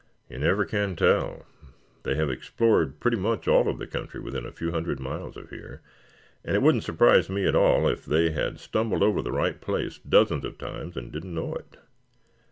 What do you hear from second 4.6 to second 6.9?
hundred miles of here, and it wouldn't